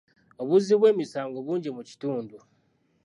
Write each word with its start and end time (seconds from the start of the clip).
Obuzzi 0.41 0.73
bw'emisango 0.79 1.37
bungi 1.45 1.69
mu 1.75 1.81
kitundu. 1.89 2.37